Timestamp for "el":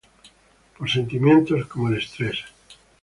1.89-1.99